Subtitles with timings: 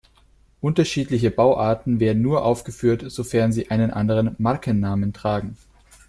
[0.61, 5.57] Unterschiedliche Bauarten werden nur aufgeführt, sofern sie einen anderen Markennamen tragen.